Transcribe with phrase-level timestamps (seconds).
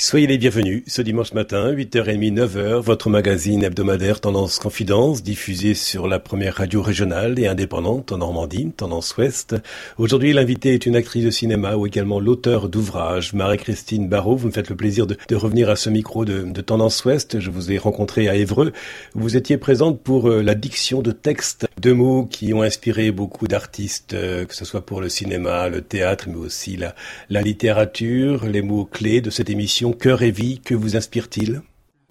[0.00, 6.08] Soyez les bienvenus ce dimanche matin, 8h30, 9h, votre magazine hebdomadaire Tendance Confidence, diffusé sur
[6.08, 9.56] la première radio régionale et indépendante en Normandie, Tendance Ouest.
[9.98, 14.36] Aujourd'hui, l'invité est une actrice de cinéma ou également l'auteur d'ouvrages, Marie-Christine Barrault.
[14.36, 17.38] Vous me faites le plaisir de, revenir à ce micro de, Tendance Ouest.
[17.38, 18.72] Je vous ai rencontré à Évreux.
[19.14, 23.48] Vous étiez présente pour euh, la diction de textes, de mots qui ont inspiré beaucoup
[23.48, 28.62] d'artistes, euh, que ce soit pour le cinéma, le théâtre, mais aussi la littérature, les
[28.62, 31.62] mots clés de cette émission Cœur et vie, que vous inspire-t-il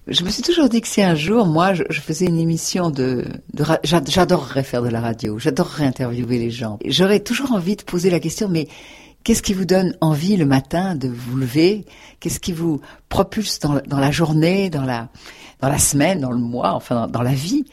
[0.09, 3.25] je me suis toujours dit que si un jour, moi, je, faisais une émission de,
[3.83, 6.79] j'adorerais faire de la radio, j'adorerais interviewer les gens.
[6.83, 8.67] J'aurais toujours envie de poser la question, mais
[9.23, 11.85] qu'est-ce qui vous donne envie le matin de vous lever?
[12.19, 15.09] Qu'est-ce qui vous propulse dans, la journée, dans la,
[15.61, 17.65] dans la semaine, dans le mois, enfin dans, la vie?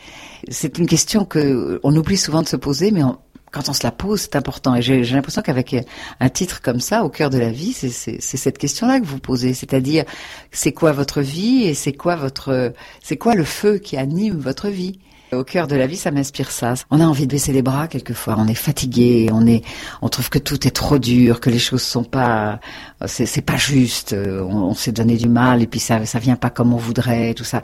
[0.51, 3.19] C'est une question que on oublie souvent de se poser, mais on,
[3.57, 4.75] quand on se la pose, c'est important.
[4.75, 5.75] Et j'ai l'impression qu'avec
[6.21, 9.55] un titre comme ça, au cœur de la vie, c'est cette question-là que vous posez.
[9.55, 10.05] C'est-à-dire,
[10.53, 14.69] c'est quoi votre vie et c'est quoi votre, c'est quoi le feu qui anime votre
[14.69, 14.99] vie?
[15.33, 16.75] Au cœur de la vie, ça m'inspire ça.
[16.91, 18.37] On a envie de baisser les bras quelquefois.
[18.39, 19.65] On est fatigué, on est,
[20.03, 22.61] on trouve que tout est trop dur, que les choses sont pas,
[23.07, 24.15] c'est pas juste.
[24.15, 27.33] On, on s'est donné du mal et puis ça, ça vient pas comme on voudrait,
[27.33, 27.63] tout ça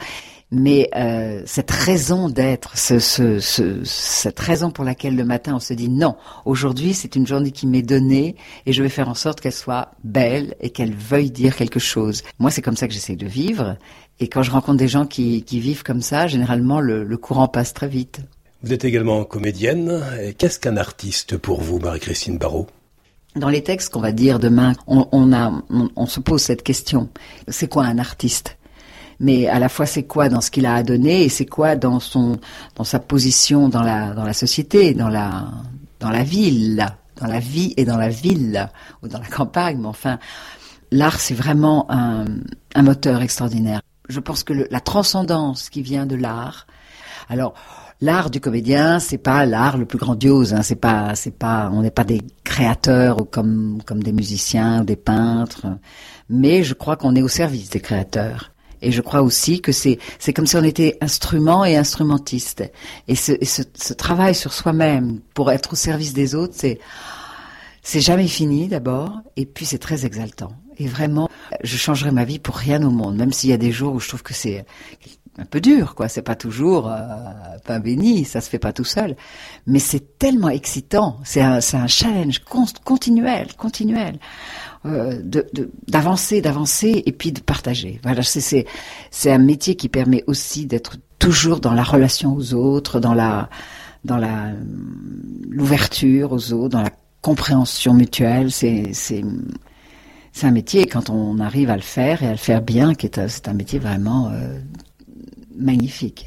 [0.52, 5.60] mais euh, cette raison d'être, ce, ce, ce, cette raison pour laquelle le matin on
[5.60, 6.14] se dit non,
[6.44, 8.36] aujourd'hui c'est une journée qui m'est donnée
[8.66, 12.22] et je vais faire en sorte qu'elle soit belle et qu'elle veuille dire quelque chose.
[12.38, 13.76] Moi c'est comme ça que j'essaie de vivre
[14.20, 17.48] et quand je rencontre des gens qui, qui vivent comme ça, généralement le, le courant
[17.48, 18.20] passe très vite.
[18.62, 20.00] Vous êtes également comédienne.
[20.38, 22.68] Qu'est-ce qu'un artiste pour vous, Marie-Christine Barrault?
[23.34, 26.62] Dans les textes qu'on va dire demain, on, on a, on, on se pose cette
[26.62, 27.08] question.
[27.48, 28.58] C'est quoi un artiste?
[29.20, 31.76] Mais à la fois c'est quoi dans ce qu'il a à donner et c'est quoi
[31.76, 32.38] dans son
[32.76, 35.48] dans sa position dans la dans la société, dans la
[36.00, 36.86] dans la ville,
[37.20, 38.68] dans la vie et dans la ville
[39.02, 39.78] ou dans la campagne.
[39.80, 40.18] Mais enfin,
[40.90, 42.24] l'art c'est vraiment un,
[42.74, 43.80] un moteur extraordinaire.
[44.08, 46.66] Je pense que la transcendance qui vient de l'art.
[47.28, 47.54] Alors
[48.00, 50.52] l'art du comédien, c'est pas l'art le plus grandiose.
[50.52, 54.96] Hein, c'est pas, c'est pas, on n'est pas des créateurs comme comme des musiciens des
[54.96, 55.66] peintres.
[56.28, 58.50] Mais je crois qu'on est au service des créateurs.
[58.82, 62.64] Et je crois aussi que c'est c'est comme si on était instrument et instrumentiste.
[63.08, 66.78] Et ce, ce, ce travail sur soi-même pour être au service des autres, c'est
[67.82, 70.52] c'est jamais fini d'abord, et puis c'est très exaltant.
[70.78, 71.28] Et vraiment,
[71.64, 74.00] je changerai ma vie pour rien au monde, même s'il y a des jours où
[74.00, 74.64] je trouve que c'est
[75.38, 76.08] un peu dur, quoi.
[76.08, 76.98] C'est pas toujours euh,
[77.64, 79.16] pain béni, ça se fait pas tout seul.
[79.66, 81.18] Mais c'est tellement excitant.
[81.24, 82.42] C'est un, un challenge
[82.84, 84.18] continuel, continuel.
[84.84, 85.22] Euh,
[85.86, 88.00] d'avancer, d'avancer et puis de partager.
[88.02, 88.66] Voilà, c'est
[89.10, 93.48] c'est un métier qui permet aussi d'être toujours dans la relation aux autres, dans la
[94.04, 94.50] dans la
[95.48, 96.90] l'ouverture aux autres, dans la
[97.20, 98.50] compréhension mutuelle.
[98.50, 99.22] C'est c'est
[100.32, 103.06] c'est un métier quand on arrive à le faire et à le faire bien, qui
[103.06, 104.58] est c'est un métier vraiment euh,
[105.62, 106.26] magnifique.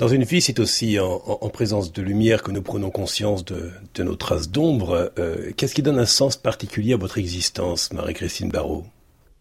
[0.00, 1.18] Dans une vie, c'est aussi en,
[1.50, 5.12] présence de lumière que nous prenons conscience de, nos traces d'ombre.
[5.18, 8.86] Euh, qu'est-ce qui donne un sens particulier à votre existence, Marie-Christine Barrault?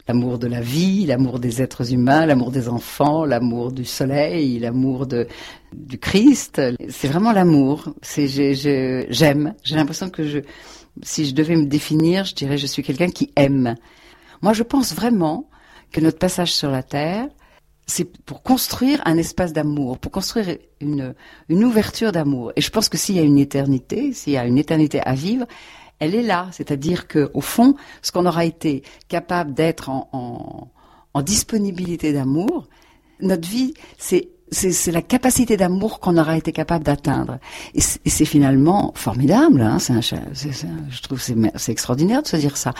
[0.09, 5.07] L'amour de la vie, l'amour des êtres humains, l'amour des enfants, l'amour du soleil, l'amour
[5.07, 6.61] du Christ.
[6.89, 7.93] C'est vraiment l'amour.
[8.01, 9.53] J'aime.
[9.63, 10.39] J'ai l'impression que je,
[11.03, 13.75] si je devais me définir, je dirais je suis quelqu'un qui aime.
[14.41, 15.49] Moi, je pense vraiment
[15.93, 17.27] que notre passage sur la terre,
[17.89, 21.16] c'est pour construire un espace d'amour, pour construire une,
[21.50, 22.51] une ouverture d'amour.
[22.55, 25.16] Et je pense que s'il y a une éternité, s'il y a une éternité à
[25.16, 25.45] vivre,
[25.97, 26.47] elle est là.
[26.51, 30.72] C'est-à-dire que, au fond, ce qu'on aura été capable d'être en, en,
[31.13, 32.69] en, disponibilité d'amour,
[33.22, 37.38] notre vie, c'est c'est la capacité d'amour qu'on aura été capable d'atteindre.
[37.75, 39.61] Et c'est finalement formidable.
[39.61, 42.73] Hein, un, je trouve c'est extraordinaire de se dire ça,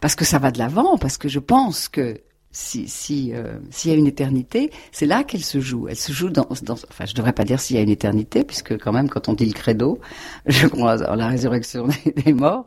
[0.00, 2.22] parce que ça va de l'avant, parce que je pense que
[2.52, 5.86] si si euh, s'il y a une éternité, c'est là qu'elle se joue.
[5.88, 8.42] Elle se joue dans, dans enfin je devrais pas dire s'il y a une éternité
[8.44, 10.00] puisque quand même quand on dit le credo,
[10.46, 11.88] je crois en la résurrection
[12.24, 12.66] des morts,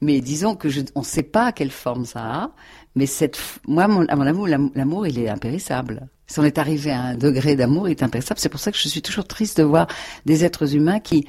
[0.00, 2.50] mais disons que je on ne sait pas quelle forme ça a,
[2.94, 6.08] mais cette moi mon, à mon amour l'amour il est impérissable.
[6.26, 8.40] Si on est arrivé à un degré d'amour, il est impérissable.
[8.40, 9.86] C'est pour ça que je suis toujours triste de voir
[10.24, 11.26] des êtres humains qui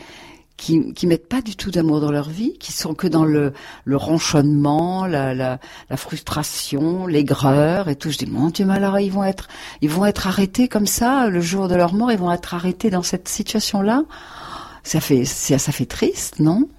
[0.64, 3.52] qui, qui mettent pas du tout d'amour dans leur vie, qui sont que dans le,
[3.84, 5.60] le ronchonnement, la,
[5.98, 8.10] frustration, l'aigreur et tout.
[8.12, 9.50] Je dis mon Dieu, mais alors ils vont être,
[9.82, 12.90] ils vont être arrêtés comme ça le jour de leur mort, ils vont être arrêtés
[12.90, 14.06] dans cette situation-là?
[14.84, 16.70] Ça fait, ça fait triste, non?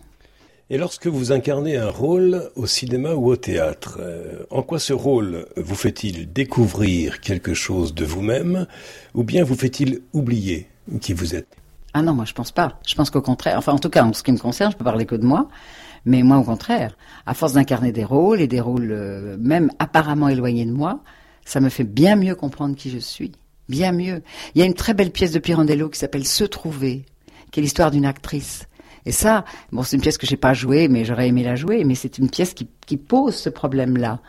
[0.71, 4.95] Et lorsque vous incarnez un rôle au cinéma ou au théâtre, euh, en quoi ce
[4.95, 8.67] rôle vous fait-il découvrir quelque chose de vous-même
[9.13, 10.69] ou bien vous fait-il oublier
[11.03, 11.63] qui vous êtes?
[11.94, 12.81] Ah non, moi je pense pas.
[12.87, 14.85] Je pense qu'au contraire, enfin en tout cas en ce qui me concerne, je peux
[14.85, 15.49] parler que de moi,
[16.05, 20.29] mais moi au contraire, à force d'incarner des rôles et des rôles euh, même apparemment
[20.29, 21.00] éloignés de moi,
[21.44, 23.32] ça me fait bien mieux comprendre qui je suis.
[23.69, 24.23] Bien mieux.
[24.55, 27.06] Il y a une très belle pièce de Pirandello qui s'appelle Se trouver,
[27.50, 28.67] qui est l'histoire d'une actrice.
[29.06, 31.85] Et ça, bon, c'est une pièce que j'ai pas jouée, mais j'aurais aimé la jouer,
[31.85, 34.20] mais c'est une pièce qui, qui pose ce problème-là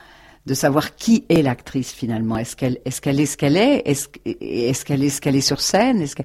[0.46, 2.38] de savoir qui est l'actrice finalement.
[2.38, 3.82] Est-ce qu'elle est ce qu'elle est ce qu'elle est?
[3.86, 6.02] Est-ce qu'elle est ce qu'elle est sur scène?
[6.02, 6.16] Est-ce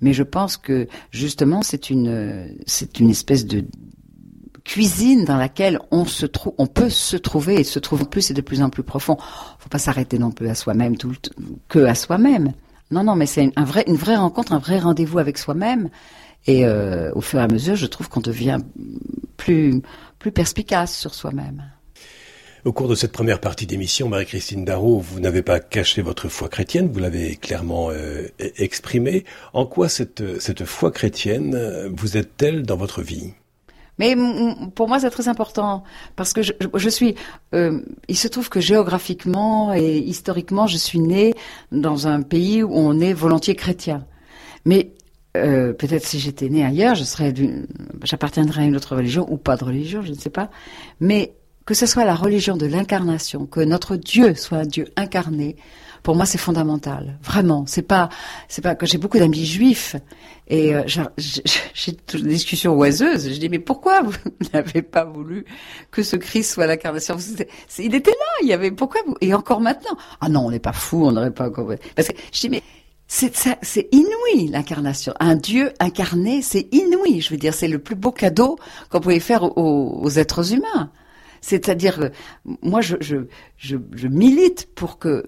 [0.00, 3.64] Mais je pense que justement c'est une c'est une espèce de
[4.64, 8.34] cuisine dans laquelle on se trouve, on peut se trouver et se trouver plus et
[8.34, 9.16] de plus en plus profond.
[9.58, 11.12] Faut pas s'arrêter non plus à soi-même tout
[11.68, 12.52] que à soi-même.
[12.90, 15.88] Non, non, mais c'est un vrai, une vraie rencontre, un vrai rendez-vous avec soi-même.
[16.46, 18.58] Et euh, au fur et à mesure, je trouve qu'on devient
[19.36, 19.82] plus,
[20.18, 21.64] plus perspicace sur soi-même.
[22.66, 26.48] Au cours de cette première partie d'émission, Marie-Christine Darrow, vous n'avez pas caché votre foi
[26.48, 29.24] chrétienne, vous l'avez clairement euh, e-, exprimé.
[29.52, 33.34] En quoi cette, cette foi chrétienne euh, vous aide-t-elle dans votre vie?
[34.00, 34.16] Mais
[34.74, 35.84] pour moi, c'est très important
[36.16, 37.14] parce que je, suis.
[37.54, 41.34] Euh, il se trouve que géographiquement et historiquement, je suis née
[41.70, 44.04] dans un pays où on est volontiers chrétien.
[44.64, 44.90] Mais
[45.34, 47.32] peut-être si j'étais née ailleurs, je serais,
[48.02, 50.50] j'appartiendrais à une autre religion ou pas de religion, je ne sais pas.
[50.98, 51.34] Mais
[51.66, 55.56] que ce soit la religion de l'incarnation, que notre Dieu soit un Dieu incarné,
[56.04, 57.18] pour moi c'est fondamental.
[57.22, 58.08] Vraiment, c'est pas,
[58.48, 59.96] c'est pas que j'ai beaucoup d'amis juifs
[60.46, 63.28] et euh, j'ai des discussions oiseuses.
[63.28, 64.14] Je dis mais pourquoi vous
[64.54, 65.44] n'avez pas voulu
[65.90, 67.16] que ce Christ soit l'incarnation?
[67.78, 69.96] Il était là, il y avait pourquoi vous et encore maintenant?
[70.20, 71.50] Ah non, on n'est pas fou, on n'aurait pas
[71.96, 72.62] parce que je dis mais
[73.08, 75.14] c'est c'est inouï l'incarnation.
[75.18, 77.20] Un Dieu incarné, c'est inouï.
[77.20, 78.56] Je veux dire, c'est le plus beau cadeau
[78.88, 80.90] qu'on pouvait faire aux, aux êtres humains.
[81.40, 82.10] C'est-à-dire,
[82.62, 83.16] moi, je, je,
[83.56, 85.24] je, je, milite pour que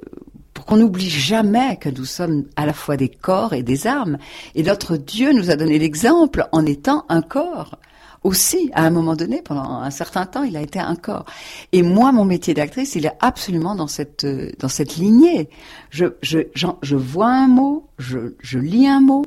[0.54, 4.18] pour qu'on n'oublie jamais que nous sommes à la fois des corps et des âmes.
[4.56, 7.78] Et notre Dieu nous a donné l'exemple en étant un corps.
[8.24, 11.26] Aussi, à un moment donné, pendant un certain temps, il a été un corps.
[11.70, 14.26] Et moi, mon métier d'actrice, il est absolument dans cette
[14.58, 15.48] dans cette lignée.
[15.90, 19.24] Je je je vois un mot, je je lis un mot,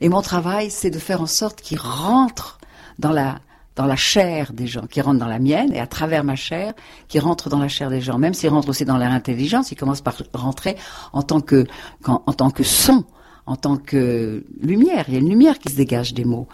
[0.00, 2.58] et mon travail, c'est de faire en sorte qu'il rentre
[2.98, 3.38] dans la
[3.76, 6.72] dans la chair des gens, qui rentre dans la mienne, et à travers ma chair,
[7.08, 8.18] qui rentre dans la chair des gens.
[8.18, 10.76] Même s'il rentre aussi dans leur intelligence, il commence par rentrer
[11.12, 11.66] en tant que,
[12.04, 13.04] en tant que son,
[13.44, 15.04] en tant que lumière.
[15.08, 16.48] Il y a une lumière qui se dégage des mots.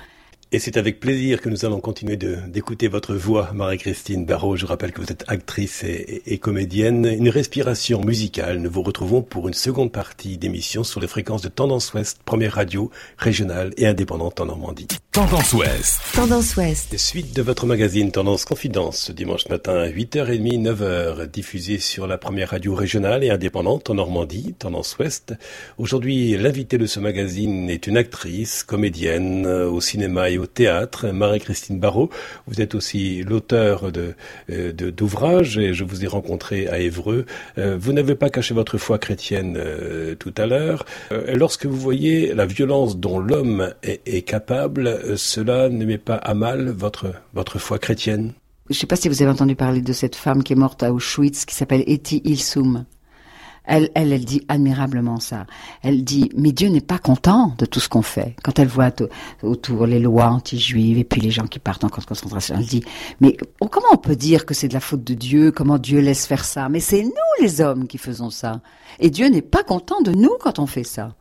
[0.55, 4.57] Et c'est avec plaisir que nous allons continuer d'écouter votre voix, Marie-Christine Barrault.
[4.57, 7.07] Je rappelle que vous êtes actrice et, et, comédienne.
[7.07, 8.59] Une respiration musicale.
[8.59, 12.53] Nous vous retrouvons pour une seconde partie d'émission sur les fréquences de Tendance Ouest, première
[12.53, 14.89] radio régionale et indépendante en Normandie.
[15.13, 16.01] Tendance Ouest.
[16.15, 16.99] Tendance Ouest.
[16.99, 22.19] Suite de votre magazine Tendance Confidence, ce dimanche matin à 8h30, 9h, diffusé sur la
[22.19, 25.35] première radio régionale et indépendante en Normandie, Tendance Ouest.
[25.79, 31.79] Aujourd'hui, l'invité de ce magazine est une actrice, comédienne au cinéma et au théâtre, Marie-Christine
[31.79, 32.11] Barrault.
[32.47, 34.15] Vous êtes aussi l'auteur de,
[34.51, 37.27] euh, d'ouvrages et je vous ai rencontré à Évreux.
[37.59, 40.85] Euh, vous n'avez pas caché votre foi chrétienne euh, tout à l'heure.
[41.35, 46.35] lorsque vous voyez la violence dont l'homme est, est capable, cela ne met pas à
[46.35, 48.33] mal votre, votre foi chrétienne?
[48.69, 50.83] Je ne sais pas si vous avez entendu parler de cette femme qui est morte
[50.83, 52.85] à Auschwitz, qui s'appelle Eti Ilsum.
[53.65, 55.47] Elle, elle, elle dit admirablement ça.
[55.83, 58.35] Elle dit, mais Dieu n'est pas content de tout ce qu'on fait.
[58.43, 58.91] Quand elle voit
[59.43, 62.85] autour les lois anti-juives et puis les gens qui partent en concentration, elle dit,
[63.21, 65.53] mais oh, comment on peut dire que c'est de la faute de Dieu?
[65.53, 66.69] Comment Dieu laisse faire ça?
[66.69, 67.11] Mais c'est nous
[67.41, 68.61] les hommes qui faisons ça.
[68.99, 71.15] Et Dieu n'est pas content de nous quand on fait ça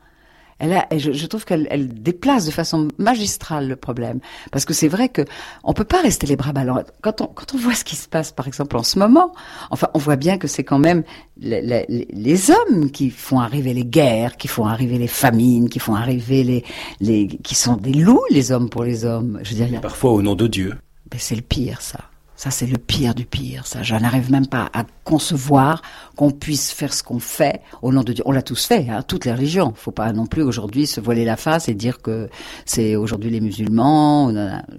[0.61, 4.19] elle je, je, trouve qu'elle elle déplace de façon magistrale le problème,
[4.51, 5.23] parce que c'est vrai que
[5.63, 6.83] on peut pas rester les bras ballants.
[7.01, 9.33] Quand on quand on voit ce qui se passe, par exemple en ce moment,
[9.71, 11.03] enfin, on voit bien que c'est quand même
[11.37, 15.79] les, les, les, hommes qui font arriver les guerres, qui font arriver les famines, qui
[15.79, 16.63] font arriver les
[16.99, 19.39] les qui sont des loups, les hommes pour les hommes.
[19.43, 20.75] Je veux dire, parfois au nom de Dieu.
[21.09, 22.10] Ben, c'est le pire, ça.
[22.41, 23.67] Ça, c'est le pire du pire.
[23.67, 25.83] Ça, je n'arrive même pas à concevoir
[26.15, 28.23] qu'on puisse faire ce qu'on fait au nom de Dieu.
[28.25, 29.73] On l'a tous fait, hein, toutes les religions.
[29.75, 32.31] Faut pas non plus aujourd'hui se voiler la face et dire que
[32.65, 34.33] c'est aujourd'hui les musulmans,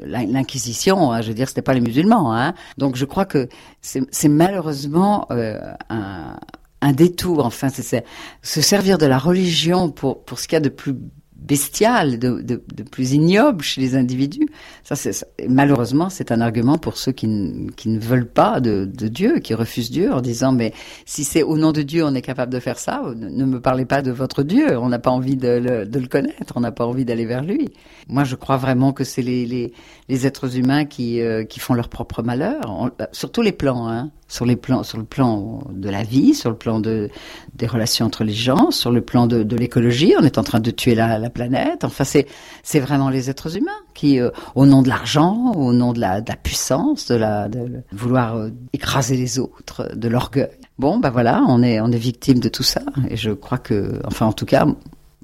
[0.04, 1.12] l'inquisition.
[1.12, 2.34] Hein, je veux dire, c'était pas les musulmans.
[2.34, 2.54] Hein.
[2.78, 3.48] Donc, je crois que
[3.80, 6.34] c'est malheureusement euh, un,
[6.80, 7.46] un détour.
[7.46, 8.04] Enfin, c'est
[8.42, 10.96] se servir de la religion pour pour ce qu'il y a de plus
[11.46, 14.48] bestial, de, de, de, plus ignoble chez les individus.
[14.84, 17.28] Ça, c'est, malheureusement, c'est un argument pour ceux qui,
[17.76, 20.72] qui ne veulent pas de, de, Dieu, qui refusent Dieu, en disant mais
[21.04, 23.84] si c'est au nom de Dieu on est capable de faire ça, ne, me parlez
[23.84, 24.78] pas de votre Dieu.
[24.78, 27.70] On n'a pas envie de le, le connaître, on n'a pas envie d'aller vers lui.
[28.08, 29.72] Moi, je crois vraiment que c'est les, les,
[30.08, 33.88] les êtres humains qui, euh, qui font leur propre malheur, sur tous les plans.
[33.88, 37.10] Hein sur les plans, sur le plan de la vie, sur le plan de,
[37.54, 40.14] des relations entre les gens, sur le plan de, de l'écologie.
[40.18, 41.84] On est en train de tuer la, la planète.
[41.84, 42.26] Enfin, c'est,
[42.62, 46.20] c'est vraiment les êtres humains qui, euh, au nom de l'argent, au nom de la,
[46.20, 50.50] de la puissance, de la, de, vouloir euh, écraser les autres, de l'orgueil.
[50.78, 52.82] Bon, bah voilà, on est, on est victime de tout ça.
[53.08, 54.66] Et je crois que, enfin, en tout cas,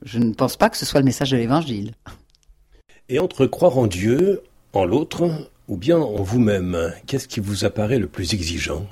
[0.05, 1.93] je ne pense pas que ce soit le message de l'évangile.
[3.09, 5.31] Et entre croire en Dieu, en l'autre,
[5.69, 8.87] ou bien en vous-même, qu'est-ce qui vous apparaît le plus exigeant?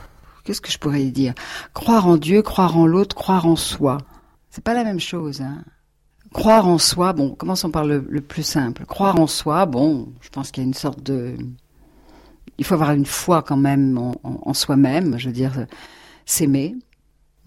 [0.45, 1.35] Qu'est-ce que je pourrais dire?
[1.75, 3.99] Croire en Dieu, croire en l'autre, croire en soi.
[4.51, 5.41] C'est pas la même chose.
[5.41, 5.65] Hein.
[6.37, 8.85] Croire en soi, bon, commençons par le, plus simple.
[8.85, 11.35] Croire en soi, bon, je pense qu'il y a une sorte de...
[12.59, 15.67] Il faut avoir une foi quand même en, soi-même, je veux dire,
[16.27, 16.77] s'aimer.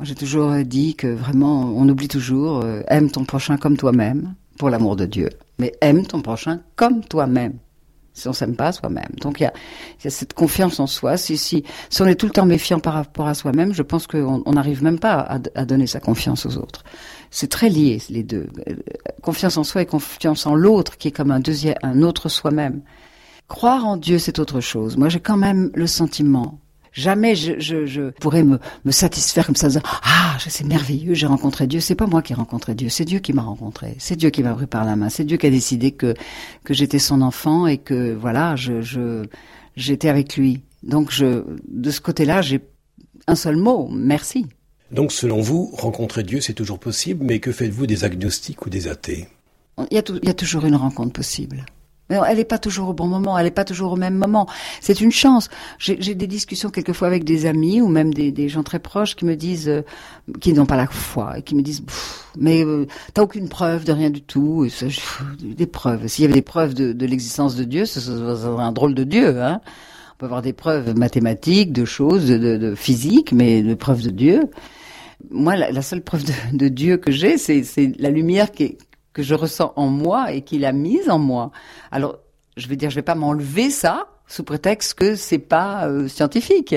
[0.01, 4.69] J'ai toujours dit que vraiment, on oublie toujours, euh, aime ton prochain comme toi-même, pour
[4.69, 5.29] l'amour de Dieu.
[5.59, 7.59] Mais aime ton prochain comme toi-même
[8.13, 9.11] si on s'aime pas soi-même.
[9.21, 11.17] Donc il y a, cette confiance en soi.
[11.17, 14.07] Si, si, si on est tout le temps méfiant par rapport à soi-même, je pense
[14.07, 16.83] qu'on n'arrive même pas à, à, donner sa confiance aux autres.
[17.31, 18.47] C'est très lié les deux.
[19.21, 22.81] Confiance en soi et confiance en l'autre, qui est comme un deuxième, un autre soi-même.
[23.47, 24.97] Croire en Dieu, c'est autre chose.
[24.97, 26.59] Moi, j'ai quand même le sentiment
[26.93, 31.13] Jamais je, je, je pourrais me, me, satisfaire comme ça, en disant, ah, c'est merveilleux,
[31.13, 31.79] j'ai rencontré Dieu.
[31.79, 33.95] C'est pas moi qui ai rencontré Dieu, c'est Dieu qui m'a rencontré.
[33.99, 35.09] C'est Dieu qui m'a pris par la main.
[35.09, 36.13] C'est Dieu qui a décidé que
[36.63, 39.25] que j'étais son enfant et que voilà, je je
[39.75, 40.61] j'étais avec lui.
[40.83, 42.61] Donc je de ce côté-là, j'ai
[43.27, 44.45] un seul mot, merci.
[44.91, 48.87] Donc selon vous, rencontrer Dieu, c'est toujours possible, mais que faites-vous des agnostiques ou des
[48.87, 49.27] athées?
[49.91, 51.65] Il y, a il y a toujours une rencontre possible.
[52.09, 54.47] Mais elle n'est pas toujours au bon moment, elle n'est pas toujours au même moment.
[54.81, 55.49] C'est une chance.
[55.77, 59.25] J'ai des discussions quelquefois avec des amis ou même des, des gens très proches qui
[59.25, 59.81] me disent, euh,
[60.41, 61.83] qui n'ont pas la foi, et qui me disent,
[62.37, 64.65] mais euh, t'as aucune preuve de rien du tout.
[64.65, 64.87] Et ça,
[65.39, 66.07] des preuves.
[66.07, 69.03] S'il y avait des preuves de, de l'existence de Dieu, ce serait un drôle de
[69.03, 69.41] Dieu.
[69.41, 69.61] Hein
[70.13, 74.09] On peut avoir des preuves mathématiques, de choses, de, de physique, mais de preuves de
[74.09, 74.43] Dieu.
[75.29, 77.63] Moi, la, la seule preuve de, de Dieu que j'ai, c'est
[77.99, 78.77] la lumière qui est,
[79.19, 81.51] que je ressens en moi et qu'il a mise en moi.
[81.91, 82.19] Alors,
[82.55, 86.73] je vais dire, je vais pas m'enlever ça sous prétexte que c'est pas euh, scientifique.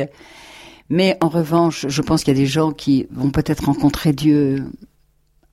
[0.88, 4.64] Mais en revanche, je pense qu'il y a des gens qui vont peut-être rencontrer Dieu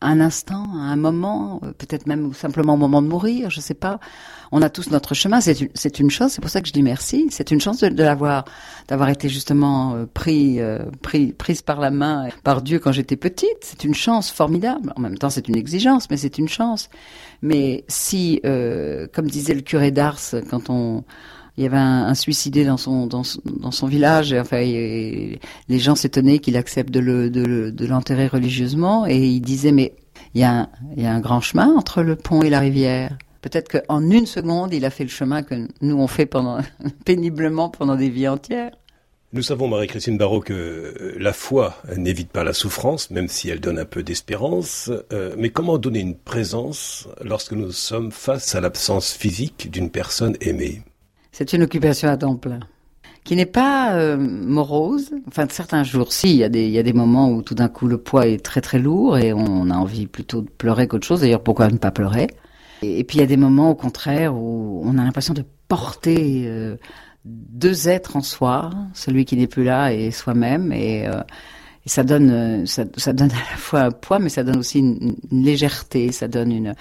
[0.01, 3.99] un instant, un moment, euh, peut-être même simplement au moment de mourir, je sais pas.
[4.51, 6.73] On a tous notre chemin, c'est une, c'est une chance, c'est pour ça que je
[6.73, 7.27] dis merci.
[7.31, 8.45] C'est une chance de, l'avoir,
[8.87, 13.17] d'avoir été justement euh, pris, euh, pris, prise par la main par Dieu quand j'étais
[13.17, 13.59] petite.
[13.61, 14.93] C'est une chance formidable.
[14.95, 16.89] En même temps, c'est une exigence, mais c'est une chance.
[17.41, 18.41] Mais si,
[19.13, 21.05] comme disait le curé d'Ars, quand on
[21.59, 24.33] il y avait un, suicidé dans son village.
[24.53, 29.05] Et, les gens s'étonnaient qu'il accepte de le de, l'enterrer religieusement.
[29.05, 29.93] Et il disait mais
[30.33, 30.69] il y a
[31.03, 33.17] un, grand chemin entre le pont et la rivière.
[33.41, 36.29] Peut-être qu'en une seconde, il a fait le chemin que nous on fait
[37.05, 38.71] péniblement pendant des vies entières.
[39.33, 43.59] Nous savons, Marie-Christine Barrault, que euh, la foi n'évite pas la souffrance, même si elle
[43.59, 44.89] donne un peu d'espérance.
[45.11, 50.35] Euh, mais comment donner une présence lorsque nous sommes face à l'absence physique d'une personne
[50.41, 50.81] aimée?
[51.39, 52.59] C'est une occupation à temps plein
[53.23, 55.11] qui n'est pas euh, morose.
[55.25, 58.27] Enfin, certains jours, si, il y, a des, moments où tout d'un coup le poids
[58.27, 61.21] est très très lourd et on a envie plutôt de pleurer qu'autre chose.
[61.21, 62.27] D'ailleurs, pourquoi ne pas pleurer?
[62.81, 66.43] Et, puis il y a des moments au contraire où on a l'impression de porter
[66.45, 66.75] euh,
[67.23, 70.73] deux êtres en soi, celui qui n'est plus là et soi-même.
[70.73, 71.21] Et, euh,
[71.85, 74.79] et ça donne, euh, ça, donne à la fois un poids, mais ça donne aussi
[74.79, 76.11] une, légèreté.
[76.11, 76.75] Ça donne une.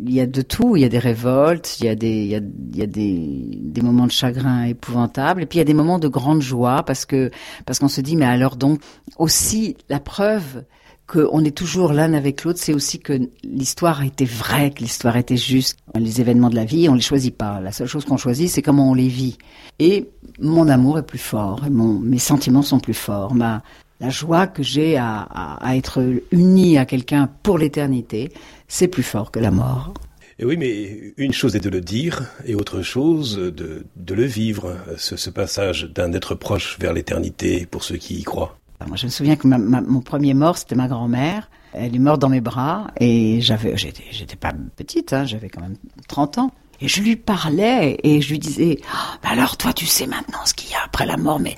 [0.00, 0.76] Il y a de tout.
[0.76, 1.76] Il y a des révoltes.
[1.80, 5.42] Il y a des, il y a, des, des moments de chagrin épouvantables.
[5.42, 7.30] Et puis il y a des moments de grande joie parce que
[7.66, 8.80] parce qu'on se dit mais alors donc
[9.18, 10.64] aussi la preuve
[11.06, 15.16] qu'on est toujours l'un avec l'autre, c'est aussi que l'histoire a été vraie, que l'histoire
[15.18, 15.76] était juste.
[15.94, 17.60] Les événements de la vie, on les choisit pas.
[17.60, 19.36] La seule chose qu'on choisit, c'est comment on les vit.
[19.78, 20.08] Et
[20.40, 23.34] mon amour est plus fort, mes sentiments sont plus forts.
[23.34, 23.62] Ma,
[24.04, 28.30] la joie que j'ai à, être uni à quelqu'un pour l'éternité,
[28.68, 29.94] c'est plus fort que la mort.
[30.38, 34.76] Et oui, mais une chose est de le dire et autre chose de, le vivre,
[34.98, 38.58] ce, passage d'un être proche vers l'éternité pour ceux qui y croient.
[38.86, 41.48] Moi, je me souviens que mon premier mort, c'était ma grand-mère.
[41.72, 45.76] Elle est morte dans mes bras et j'avais, j'étais, pas petite, hein, j'avais quand même
[46.08, 46.50] 30 ans.
[46.80, 50.52] Et je lui parlais et je lui disais, oh, alors toi, tu sais maintenant ce
[50.52, 51.56] qu'il y a après la mort, mais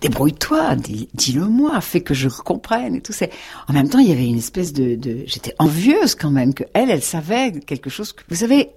[0.00, 0.76] débrouille-toi,
[1.14, 3.12] dis-le-moi, fais que je comprenne et tout.
[3.12, 3.26] ça.
[3.68, 6.90] en même temps, il y avait une espèce de, j'étais envieuse quand même que elle,
[6.90, 8.12] elle savait quelque chose.
[8.12, 8.70] Que, vous savez,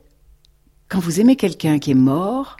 [0.89, 2.57] quand vous aimez quelqu'un qui est mort,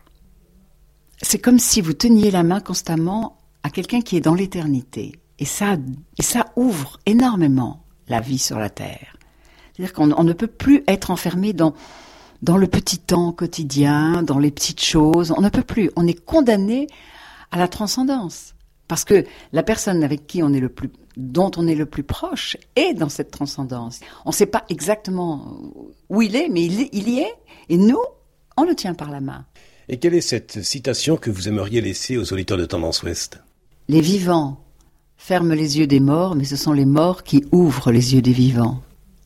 [1.21, 5.13] c'est comme si vous teniez la main constamment à quelqu'un qui est dans l'éternité.
[5.39, 5.77] Et ça,
[6.19, 9.17] ça ouvre énormément la vie sur la terre.
[9.73, 11.73] C'est-à-dire qu'on ne peut plus être enfermé dans
[12.43, 15.33] dans le petit temps quotidien, dans les petites choses.
[15.35, 15.89] On ne peut plus.
[15.95, 16.87] On est condamné
[17.53, 18.55] à la transcendance.
[18.89, 22.03] Parce que la personne avec qui on est le plus, dont on est le plus
[22.03, 24.01] proche est dans cette transcendance.
[24.25, 25.61] On ne sait pas exactement
[26.09, 27.33] où il est, mais il, il y est.
[27.69, 28.01] Et nous,
[28.57, 29.45] on le tient par la main.
[29.87, 33.39] Et quelle est cette citation que vous aimeriez laisser aux auditeurs de Tendance Ouest?
[33.87, 34.59] Les vivants
[35.15, 38.33] ferment les yeux des morts, mais ce sont les morts qui ouvrent les yeux des
[38.33, 38.81] vivants.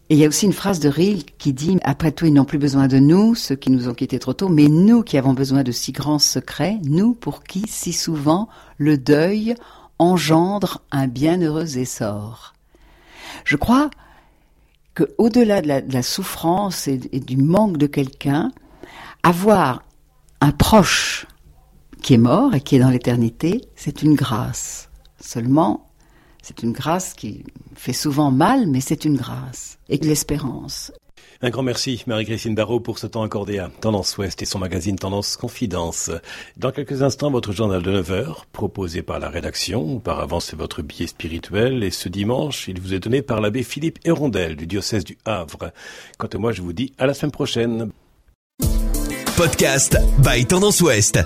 [0.10, 2.46] Et il y a aussi une phrase de Rilke qui dit Après tout, ils n'ont
[2.46, 5.34] plus besoin de nous, ceux qui nous ont quittés trop tôt, mais nous qui avons
[5.34, 8.48] besoin de si grands secrets, nous pour qui, si souvent,
[8.78, 9.56] le deuil
[10.00, 12.54] engendre un bienheureux essor.
[13.44, 13.90] Je crois
[14.94, 18.52] que, au-delà de, la, souffrance et, et du manque de quelqu'un,
[19.24, 19.84] avoir
[20.40, 21.28] un proche
[22.02, 24.90] qui est mort et qui est dans l'éternité, c'est une grâce.
[25.20, 25.87] Seulement,
[26.42, 27.44] c'est une grâce qui
[27.76, 29.78] fait souvent mal, mais c'est une grâce.
[29.90, 30.92] Et l'espérance.
[31.42, 34.96] Un grand merci, Marie-Christine Barrault, pour ce temps accordé à Tendance Ouest et son magazine
[34.96, 36.10] Tendance Confidence.
[36.58, 39.98] Dans quelques instants, votre journal de 9 heures, proposé par la rédaction.
[39.98, 41.84] Auparavant, c'est votre billet spirituel.
[41.84, 45.72] Et ce dimanche, il vous est donné par l'abbé Philippe Hérondel du diocèse du Havre.
[46.18, 47.92] Quant à moi, je vous dis à la semaine prochaine.
[49.38, 51.20] Podcast by Tendance Ouest.